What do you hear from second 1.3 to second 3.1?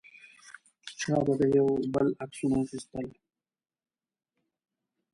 د یو بل عکسونه اخیستل.